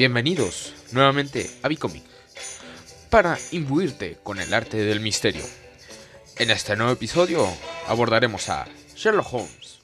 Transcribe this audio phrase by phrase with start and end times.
[0.00, 2.02] Bienvenidos nuevamente a Bicomic
[3.10, 5.44] para imbuirte con el arte del misterio.
[6.38, 7.46] En este nuevo episodio
[7.86, 8.66] abordaremos a
[8.96, 9.82] Sherlock Holmes.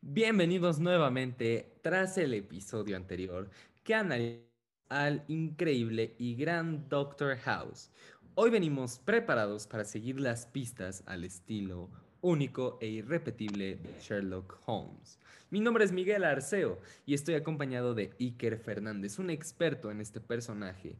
[0.00, 3.50] Bienvenidos nuevamente tras el episodio anterior
[3.84, 4.48] que analizó
[4.88, 7.90] al increíble y gran Doctor House.
[8.36, 11.90] Hoy venimos preparados para seguir las pistas al estilo
[12.20, 15.18] único e irrepetible de Sherlock Holmes.
[15.50, 20.20] Mi nombre es Miguel Arceo y estoy acompañado de Iker Fernández, un experto en este
[20.20, 20.96] personaje.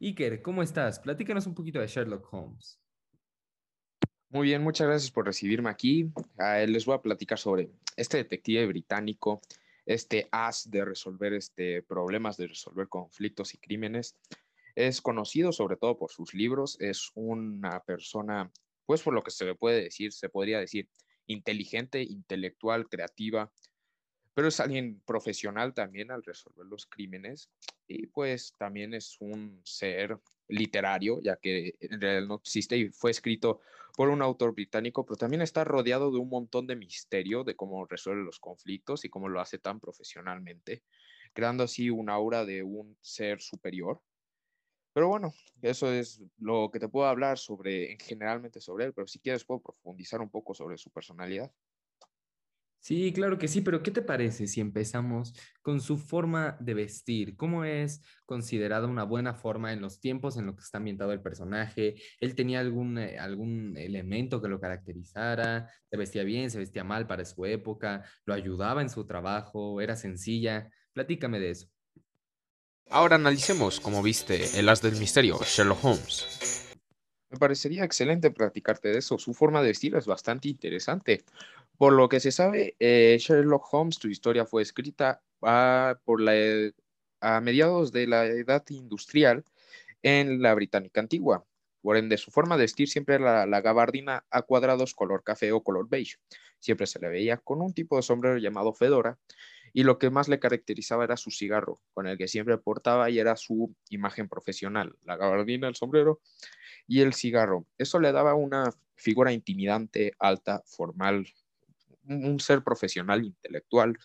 [0.00, 0.98] Iker, ¿cómo estás?
[1.00, 2.80] Platícanos un poquito de Sherlock Holmes.
[4.30, 6.12] Muy bien, muchas gracias por recibirme aquí.
[6.38, 9.40] Ah, les voy a platicar sobre este detective británico,
[9.84, 14.16] este as de resolver este, problemas, de resolver conflictos y crímenes.
[14.76, 18.50] Es conocido sobre todo por sus libros, es una persona,
[18.86, 20.88] pues por lo que se le puede decir, se podría decir,
[21.26, 23.52] inteligente, intelectual, creativa,
[24.34, 27.50] pero es alguien profesional también al resolver los crímenes
[27.86, 33.10] y pues también es un ser literario, ya que en realidad no existe y fue
[33.10, 33.60] escrito
[33.96, 37.84] por un autor británico, pero también está rodeado de un montón de misterio de cómo
[37.86, 40.82] resuelve los conflictos y cómo lo hace tan profesionalmente,
[41.32, 44.00] creando así una aura de un ser superior.
[44.92, 49.20] Pero bueno, eso es lo que te puedo hablar sobre, generalmente sobre él, pero si
[49.20, 51.52] quieres puedo profundizar un poco sobre su personalidad.
[52.82, 57.36] Sí, claro que sí, pero ¿qué te parece si empezamos con su forma de vestir?
[57.36, 61.20] ¿Cómo es considerada una buena forma en los tiempos en los que está ambientado el
[61.20, 61.96] personaje?
[62.20, 65.68] ¿Él tenía algún, eh, algún elemento que lo caracterizara?
[65.90, 68.02] ¿Se vestía bien, se vestía mal para su época?
[68.24, 69.82] ¿Lo ayudaba en su trabajo?
[69.82, 70.70] ¿Era sencilla?
[70.94, 71.68] Platícame de eso.
[72.92, 76.74] Ahora analicemos, como viste, el as del misterio, Sherlock Holmes.
[77.30, 79.16] Me parecería excelente platicarte de eso.
[79.16, 81.22] Su forma de vestir es bastante interesante.
[81.78, 86.32] Por lo que se sabe, eh, Sherlock Holmes, su historia fue escrita a, por la,
[87.20, 89.44] a mediados de la edad industrial
[90.02, 91.44] en la británica antigua.
[91.82, 95.62] Por ende, su forma de vestir siempre era la, gabardina a cuadrados color café o
[95.62, 96.16] color beige.
[96.58, 99.16] Siempre se le veía con un tipo de sombrero llamado fedora
[99.72, 103.18] y lo que más le caracterizaba era su cigarro, con el que siempre portaba y
[103.18, 106.20] era su imagen profesional, la gabardina, el sombrero
[106.86, 107.66] y el cigarro.
[107.78, 111.26] Eso le daba una figura intimidante, alta, formal,
[112.04, 113.98] un ser profesional intelectual.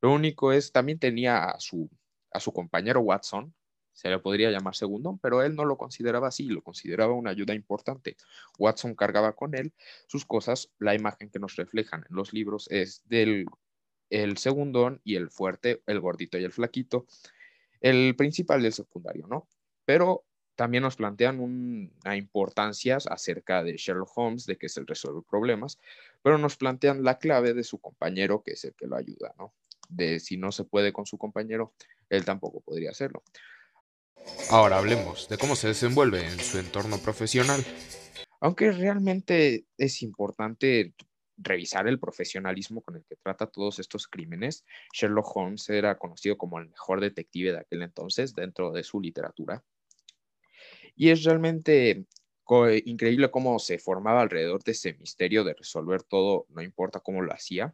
[0.00, 1.90] Lo único es, también tenía a su,
[2.30, 3.54] a su compañero Watson,
[3.98, 7.52] se le podría llamar segundo, pero él no lo consideraba así, lo consideraba una ayuda
[7.52, 8.16] importante.
[8.56, 9.72] Watson cargaba con él
[10.06, 13.46] sus cosas, la imagen que nos reflejan en los libros es del
[14.10, 17.06] el segundón y el fuerte, el gordito y el flaquito,
[17.80, 19.48] el principal y el secundario, ¿no?
[19.84, 20.24] Pero
[20.58, 25.78] también nos plantean una importancia acerca de Sherlock Holmes, de que es el resolver problemas,
[26.20, 29.54] pero nos plantean la clave de su compañero, que es el que lo ayuda, ¿no?
[29.88, 31.74] De si no se puede con su compañero,
[32.10, 33.22] él tampoco podría hacerlo.
[34.50, 37.64] Ahora hablemos de cómo se desenvuelve en su entorno profesional.
[38.40, 40.92] Aunque realmente es importante
[41.38, 46.58] revisar el profesionalismo con el que trata todos estos crímenes, Sherlock Holmes era conocido como
[46.58, 49.64] el mejor detective de aquel entonces dentro de su literatura
[50.98, 52.06] y es realmente
[52.84, 57.32] increíble cómo se formaba alrededor de ese misterio de resolver todo, no importa cómo lo
[57.32, 57.72] hacía.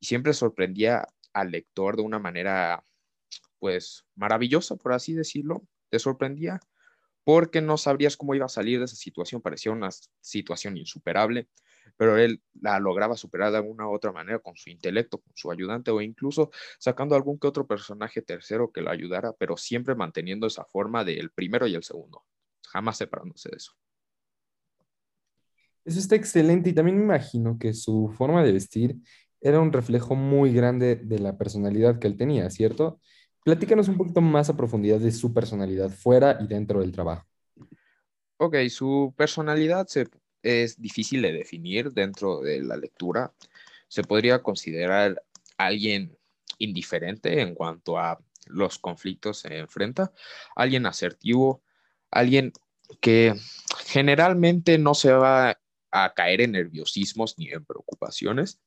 [0.00, 2.82] Y siempre sorprendía al lector de una manera,
[3.58, 5.66] pues, maravillosa, por así decirlo.
[5.90, 6.58] Te sorprendía
[7.22, 9.42] porque no sabrías cómo iba a salir de esa situación.
[9.42, 9.90] Parecía una
[10.22, 11.48] situación insuperable,
[11.96, 15.50] pero él la lograba superar de alguna u otra manera con su intelecto, con su
[15.50, 20.46] ayudante o incluso sacando algún que otro personaje tercero que lo ayudara, pero siempre manteniendo
[20.46, 22.24] esa forma del primero y el segundo
[22.68, 23.72] jamás separándose de eso.
[25.84, 28.96] Eso está excelente y también me imagino que su forma de vestir
[29.40, 33.00] era un reflejo muy grande de la personalidad que él tenía, ¿cierto?
[33.44, 37.26] Platícanos un poquito más a profundidad de su personalidad fuera y dentro del trabajo.
[38.36, 39.86] Ok, su personalidad
[40.48, 43.32] es difícil de definir dentro de la lectura.
[43.88, 45.22] Se podría considerar
[45.56, 46.16] alguien
[46.58, 50.12] indiferente en cuanto a los conflictos se enfrenta,
[50.56, 51.62] alguien asertivo,
[52.10, 52.52] alguien
[53.00, 53.34] que
[53.86, 55.58] generalmente no se va
[55.90, 58.60] a caer en nerviosismos ni en preocupaciones,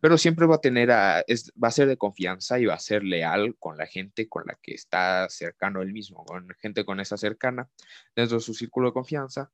[0.00, 3.56] pero siempre va a tener, va a ser de confianza y va a ser leal
[3.58, 7.68] con la gente con la que está cercano él mismo, con gente con esa cercana
[8.16, 9.50] dentro de su círculo de confianza,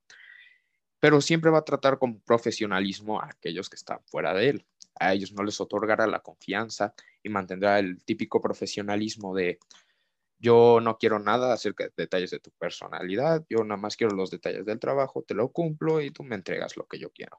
[1.05, 4.67] pero siempre va a tratar con profesionalismo a aquellos que están fuera de él.
[4.99, 9.59] A ellos no les otorgará la confianza y mantendrá el típico profesionalismo de
[10.39, 14.31] yo no quiero nada acerca de detalles de tu personalidad, yo nada más quiero los
[14.31, 17.39] detalles del trabajo, te lo cumplo y tú me entregas lo que yo quiero.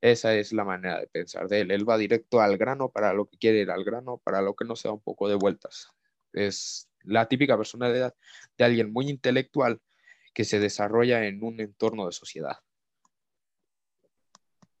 [0.00, 1.72] Esa es la manera de pensar de él.
[1.72, 4.64] Él va directo al grano para lo que quiere ir al grano, para lo que
[4.64, 5.88] no sea un poco de vueltas.
[6.32, 8.14] Es la típica personalidad
[8.56, 9.80] de alguien muy intelectual
[10.32, 12.58] que se desarrolla en un entorno de sociedad.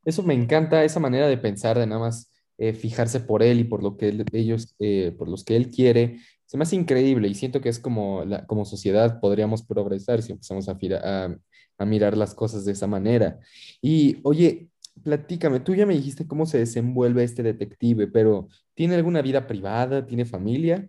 [0.04, 3.64] Eso me encanta, esa manera de pensar, de nada más eh, fijarse por él y
[3.64, 6.20] por lo que ellos, eh, por los que él quiere.
[6.46, 10.32] Se me hace increíble y siento que es como, la, como sociedad podríamos progresar si
[10.32, 11.36] empezamos a, a,
[11.78, 13.38] a mirar las cosas de esa manera.
[13.80, 14.68] Y oye,
[15.02, 20.06] platícame, tú ya me dijiste cómo se desenvuelve este detective, pero ¿tiene alguna vida privada?
[20.06, 20.88] ¿Tiene familia?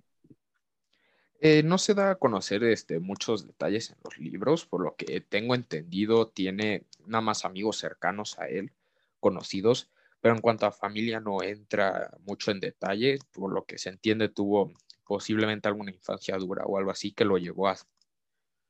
[1.40, 5.22] Eh, no se da a conocer este, muchos detalles en los libros, por lo que
[5.22, 8.72] tengo entendido, tiene nada más amigos cercanos a él,
[9.21, 9.89] conocidos,
[10.19, 14.27] pero en cuanto a familia no entra mucho en detalle, por lo que se entiende
[14.27, 14.73] tuvo
[15.06, 17.77] posiblemente alguna infancia dura o algo así que lo llevó a,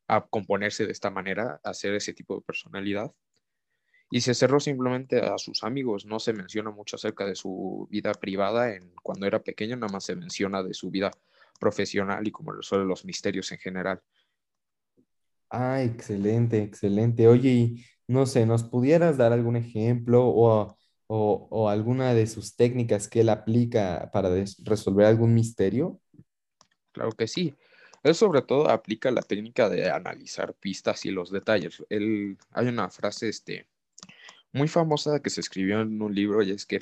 [0.07, 3.11] a componerse de esta manera, a ser ese tipo de personalidad.
[4.09, 8.13] Y se cerró simplemente a sus amigos, no se menciona mucho acerca de su vida
[8.13, 11.11] privada en, cuando era pequeño, nada más se menciona de su vida
[11.59, 14.01] profesional y como resuelve los misterios en general.
[15.51, 17.27] Ah, excelente, excelente.
[17.27, 20.77] Oye, y no sé, ¿nos pudieras dar algún ejemplo o,
[21.07, 24.29] o, o alguna de sus técnicas que él aplica para
[24.63, 25.99] resolver algún misterio?
[26.93, 27.53] Claro que sí.
[28.03, 31.83] Él sobre todo aplica la técnica de analizar pistas y los detalles.
[31.89, 33.67] Él, hay una frase este,
[34.53, 36.79] muy famosa que se escribió en un libro y es que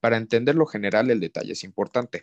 [0.00, 2.22] para entender lo general el detalle es importante.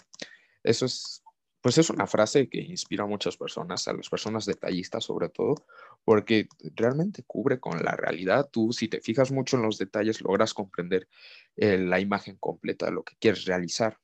[0.64, 1.23] Eso es
[1.64, 5.56] pues es una frase que inspira a muchas personas, a las personas detallistas sobre todo,
[6.04, 8.50] porque realmente cubre con la realidad.
[8.52, 11.08] Tú, si te fijas mucho en los detalles, logras comprender
[11.56, 13.98] eh, la imagen completa de lo que quieres realizar.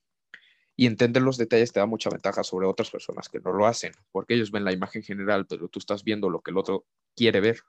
[0.77, 3.91] Y entender los detalles te da mucha ventaja sobre otras personas que no lo hacen,
[4.13, 7.41] porque ellos ven la imagen general, pero tú estás viendo lo que el otro quiere
[7.41, 7.59] ver.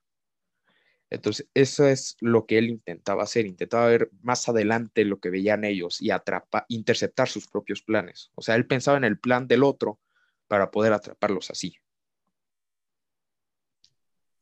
[1.11, 5.65] Entonces, eso es lo que él intentaba hacer, intentaba ver más adelante lo que veían
[5.65, 8.31] ellos y atrapar, interceptar sus propios planes.
[8.37, 10.01] O sea, él pensaba en el plan del otro
[10.49, 11.77] para poder atraparlos así.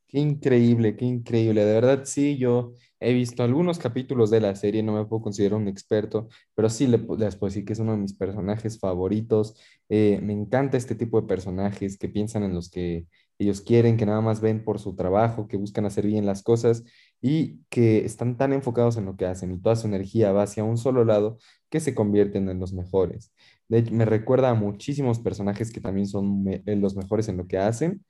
[0.09, 1.65] Qué increíble, qué increíble.
[1.67, 5.59] De verdad, sí, yo he visto algunos capítulos de la serie, no me puedo considerar
[5.59, 7.19] un experto, pero sí les puedo
[7.51, 9.55] decir que es uno de mis personajes favoritos.
[9.91, 13.07] Eh, me encanta este tipo de personajes que piensan en los que
[13.39, 16.85] ellos quieren, que nada más ven por su trabajo, que buscan hacer bien las cosas
[17.21, 20.65] y que están tan enfocados en lo que hacen y toda su energía va hacia
[20.65, 21.39] un solo lado
[21.71, 23.33] que se convierten en los mejores.
[23.69, 28.05] De me recuerda a muchísimos personajes que también son los mejores en lo que hacen.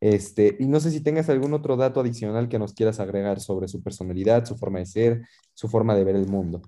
[0.00, 3.68] Este, y no sé si tengas algún otro dato adicional que nos quieras agregar sobre
[3.68, 5.22] su personalidad, su forma de ser,
[5.54, 6.62] su forma de ver el mundo.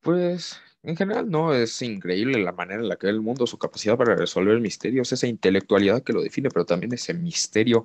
[0.00, 3.58] Pues en general, no, es increíble la manera en la que ve el mundo, su
[3.58, 7.84] capacidad para resolver misterios, esa intelectualidad que lo define, pero también ese misterio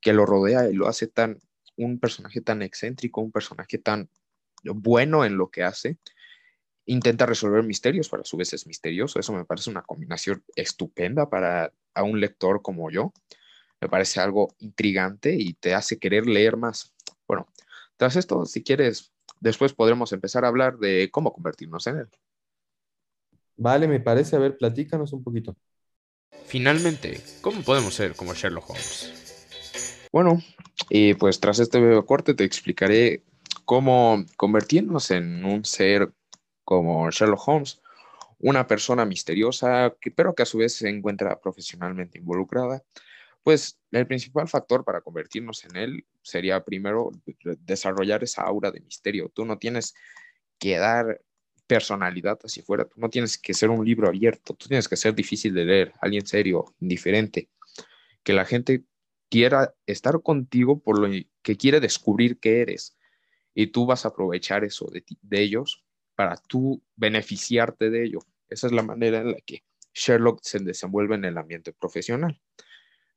[0.00, 1.38] que lo rodea y lo hace tan,
[1.76, 4.08] un personaje tan excéntrico, un personaje tan
[4.64, 5.98] bueno en lo que hace.
[6.86, 9.20] Intenta resolver misterios, pero a su vez es misterioso.
[9.20, 13.12] Eso me parece una combinación estupenda para a un lector como yo.
[13.80, 16.94] Me parece algo intrigante y te hace querer leer más.
[17.26, 17.46] Bueno,
[17.96, 22.08] tras esto, si quieres, después podremos empezar a hablar de cómo convertirnos en él.
[23.58, 24.36] Vale, me parece.
[24.36, 25.56] A ver, platícanos un poquito.
[26.46, 30.06] Finalmente, ¿cómo podemos ser como Sherlock Holmes?
[30.12, 30.40] Bueno,
[30.88, 33.22] y pues tras este breve corte te explicaré
[33.64, 36.12] cómo convertirnos en un ser
[36.64, 37.82] como Sherlock Holmes,
[38.38, 42.82] una persona misteriosa, que, pero que a su vez se encuentra profesionalmente involucrada.
[43.42, 47.10] Pues el principal factor para convertirnos en él sería primero
[47.60, 49.30] desarrollar esa aura de misterio.
[49.34, 49.94] Tú no tienes
[50.58, 51.20] que dar
[51.68, 52.84] personalidad hacia fuera.
[52.84, 55.92] Tú no tienes que ser un libro abierto, tú tienes que ser difícil de leer,
[56.00, 57.50] alguien serio, indiferente,
[58.24, 58.82] que la gente
[59.28, 61.08] quiera estar contigo por lo
[61.42, 62.96] que quiere descubrir qué eres
[63.54, 65.84] y tú vas a aprovechar eso de, de ellos
[66.14, 68.20] para tú beneficiarte de ello.
[68.48, 72.40] Esa es la manera en la que Sherlock se desenvuelve en el ambiente profesional.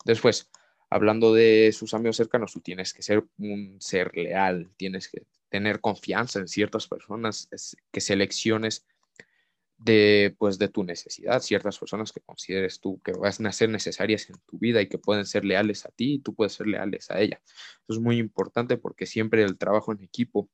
[0.04, 0.50] Después,
[0.90, 5.82] hablando de sus amigos cercanos, tú tienes que ser un ser leal, tienes que tener
[5.82, 7.48] confianza en ciertas personas,
[7.92, 8.86] que selecciones
[9.78, 14.30] de, pues, de tu necesidad, ciertas personas que consideres tú que van a ser necesarias
[14.30, 17.12] en tu vida y que pueden ser leales a ti y tú puedes ser leales
[17.12, 17.42] a ella.
[17.46, 20.50] Eso es muy importante porque siempre el trabajo en equipo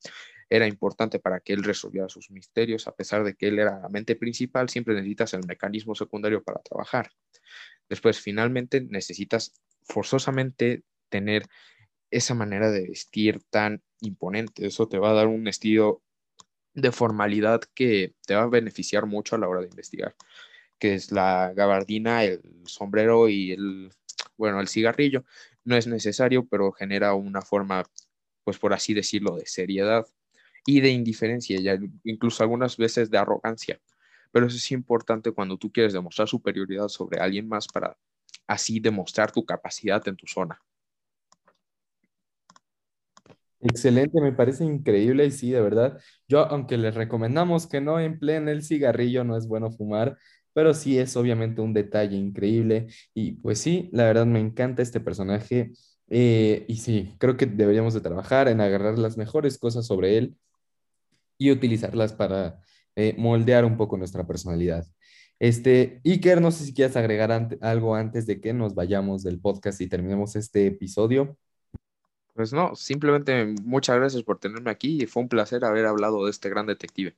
[0.49, 3.89] era importante para que él resolviera sus misterios, a pesar de que él era la
[3.89, 7.11] mente principal, siempre necesitas el mecanismo secundario para trabajar.
[7.89, 11.43] Después, finalmente, necesitas forzosamente tener
[12.09, 14.65] esa manera de vestir tan imponente.
[14.67, 16.01] Eso te va a dar un estilo
[16.73, 20.15] de formalidad que te va a beneficiar mucho a la hora de investigar,
[20.79, 23.91] que es la gabardina, el sombrero y el,
[24.37, 25.23] bueno, el cigarrillo.
[25.63, 27.83] No es necesario, pero genera una forma,
[28.43, 30.05] pues por así decirlo, de seriedad
[30.65, 31.57] y de indiferencia,
[32.03, 33.81] incluso algunas veces de arrogancia.
[34.31, 37.97] Pero eso es importante cuando tú quieres demostrar superioridad sobre alguien más para
[38.45, 40.61] así demostrar tu capacidad en tu zona.
[43.59, 45.99] Excelente, me parece increíble y sí, de verdad.
[46.27, 50.15] Yo, aunque les recomendamos que no empleen el cigarrillo, no es bueno fumar,
[50.53, 52.87] pero sí es obviamente un detalle increíble.
[53.15, 55.71] Y pues sí, la verdad me encanta este personaje.
[56.09, 60.37] eh, y sí, creo que deberíamos de trabajar en agarrar las mejores cosas sobre él
[61.37, 62.61] y utilizarlas para
[62.95, 64.85] eh, moldear un poco nuestra personalidad.
[65.39, 69.79] Este, Iker, no sé si quieres agregar algo antes de que nos vayamos del podcast
[69.81, 71.37] y terminemos este episodio.
[72.37, 76.29] Pues no, simplemente muchas gracias por tenerme aquí y fue un placer haber hablado de
[76.29, 77.15] este gran detective.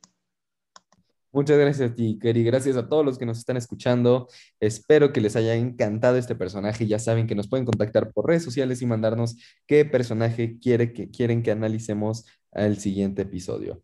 [1.30, 4.28] Muchas gracias a ti, Iker, y gracias a todos los que nos están escuchando.
[4.60, 6.86] Espero que les haya encantado este personaje.
[6.86, 9.36] Ya saben que nos pueden contactar por redes sociales y mandarnos
[9.66, 13.82] qué personaje quiere que, quieren que analicemos al siguiente episodio.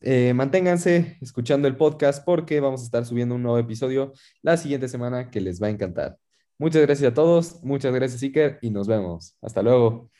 [0.00, 4.12] Eh, manténganse escuchando el podcast porque vamos a estar subiendo un nuevo episodio
[4.42, 6.18] la siguiente semana que les va a encantar.
[6.58, 9.36] Muchas gracias a todos, muchas gracias Iker y nos vemos.
[9.40, 10.10] Hasta luego.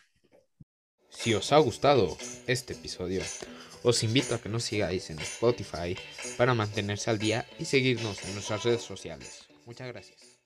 [1.11, 3.23] Si os ha gustado este episodio,
[3.83, 5.97] os invito a que nos sigáis en Spotify
[6.37, 9.49] para mantenerse al día y seguirnos en nuestras redes sociales.
[9.67, 10.38] Muchas gracias.